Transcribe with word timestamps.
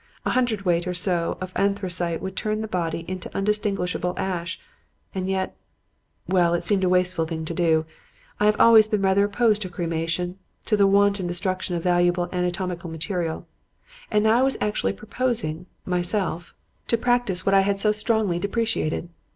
A 0.25 0.31
hundredweight 0.31 0.87
or 0.87 0.95
so 0.95 1.37
of 1.41 1.53
anthracite 1.55 2.21
would 2.23 2.35
turn 2.35 2.61
the 2.61 2.67
body 2.67 3.05
into 3.07 3.29
undistinguishable 3.37 4.15
ash; 4.17 4.59
and 5.13 5.29
yet 5.29 5.55
well, 6.27 6.55
it 6.55 6.63
seemed 6.63 6.83
a 6.83 6.89
wasteful 6.89 7.25
thing 7.27 7.45
to 7.45 7.53
do. 7.53 7.85
I 8.39 8.45
have 8.47 8.59
always 8.59 8.87
been 8.87 9.03
rather 9.03 9.23
opposed 9.23 9.61
to 9.61 9.69
cremation, 9.69 10.39
to 10.65 10.75
the 10.75 10.87
wanton 10.87 11.27
destruction 11.27 11.75
of 11.75 11.83
valuable 11.83 12.29
anatomical 12.33 12.89
material. 12.89 13.45
And 14.09 14.23
now 14.23 14.39
I 14.39 14.41
was 14.41 14.57
actually 14.59 14.93
proposing, 14.93 15.67
myself, 15.85 16.55
to 16.87 16.97
practice 16.97 17.41
that 17.41 17.45
which 17.45 17.53
I 17.53 17.61
had 17.61 17.79
so 17.79 17.91
strongly 17.91 18.39
deprecated. 18.39 19.09